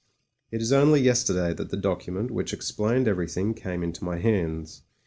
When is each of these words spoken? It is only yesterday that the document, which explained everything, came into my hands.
It 0.49 0.63
is 0.63 0.73
only 0.73 0.99
yesterday 0.99 1.53
that 1.53 1.69
the 1.69 1.77
document, 1.77 2.31
which 2.31 2.53
explained 2.53 3.07
everything, 3.07 3.53
came 3.53 3.83
into 3.83 4.03
my 4.03 4.17
hands. 4.17 4.81